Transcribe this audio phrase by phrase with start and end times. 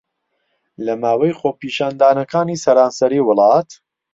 [0.85, 3.69] لە ماوەی خۆپیشاندانەکانی سەرانسەری وڵات